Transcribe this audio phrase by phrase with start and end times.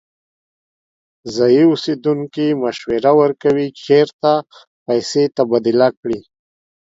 [1.35, 4.31] ځایی اوسیدونکی مشوره ورکوي چې چیرته
[4.85, 6.19] پیسې تبادله کړي.